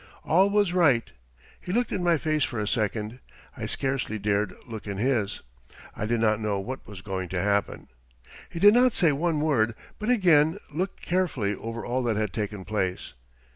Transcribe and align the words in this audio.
All 0.23 0.49
was 0.49 0.73
right. 0.73 1.07
He 1.59 1.71
looked 1.71 1.91
in 1.91 2.03
my 2.03 2.17
face 2.17 2.43
for 2.43 2.59
a 2.59 2.67
second. 2.67 3.19
I 3.55 3.67
scarcely 3.67 4.17
dared 4.17 4.55
look 4.65 4.87
in 4.87 4.97
his. 4.97 5.41
I 5.95 6.07
did 6.07 6.19
not 6.19 6.39
know 6.39 6.59
what 6.59 6.87
was 6.87 7.01
going 7.01 7.29
to 7.29 7.39
happen. 7.39 7.87
He 8.49 8.57
did 8.57 8.73
not 8.73 8.93
say 8.93 9.11
one 9.11 9.39
word, 9.41 9.75
but 9.99 10.09
again 10.09 10.57
looked 10.71 11.01
carefully 11.03 11.53
over 11.55 11.85
all 11.85 12.01
that 12.01 12.17
had 12.17 12.33
taken 12.33 12.65
place. 12.65 13.13